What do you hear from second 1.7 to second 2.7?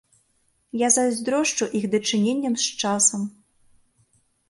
іх дачыненням